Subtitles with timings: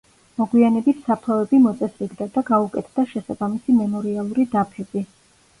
[0.41, 5.07] მოგვიანებით საფლავები მოწესრიგდა და გაუკეთდა შესაბამისი მემორიალური დაფები.